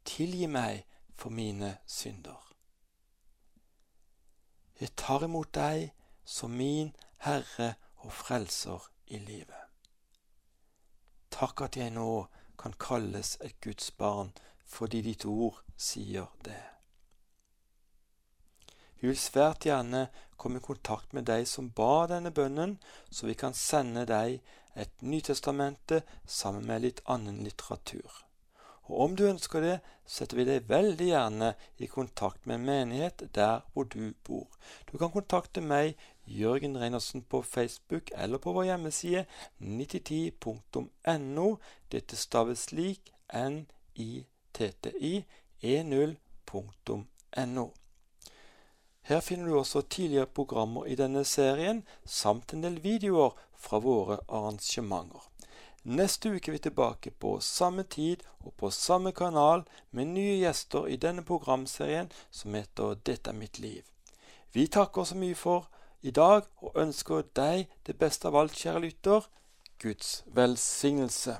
[0.04, 0.84] Tilgi meg
[1.16, 2.45] for mine synder.
[4.80, 5.90] Jeg tar imot deg
[6.24, 6.92] som min
[7.24, 7.74] Herre
[8.04, 9.62] og Frelser i livet.
[11.32, 12.26] Takk at jeg nå
[12.60, 14.34] kan kalles et Guds barn
[14.66, 16.60] fordi ditt ord sier det.
[19.00, 20.06] Vi vil svært gjerne
[20.36, 22.76] komme i kontakt med deg som ba denne bønnen,
[23.10, 24.40] så vi kan sende deg
[24.76, 28.25] et Nytestamente sammen med litt annen litteratur.
[28.86, 29.76] Og om du ønsker det,
[30.06, 34.46] setter vi deg veldig gjerne i kontakt med en menighet der hvor du bor.
[34.90, 39.26] Du kan kontakte meg, Jørgen Reinersen, på Facebook eller på vår hjemmeside
[39.62, 41.48] 9010.no.
[41.90, 45.14] Dette staves slik n-i-t-t-i
[45.62, 47.06] e0.no.
[49.06, 54.18] Her finner du også tidligere programmer i denne serien, samt en del videoer fra våre
[54.26, 55.22] arrangementer.
[55.86, 59.62] Neste uke er vi tilbake på samme tid og på samme kanal
[59.94, 63.84] med nye gjester i denne programserien som heter Dette er mitt liv.
[64.50, 65.68] Vi takker så mye for
[66.02, 69.30] i dag og ønsker deg det beste av alt, kjære lytter
[69.78, 71.38] Guds velsignelse.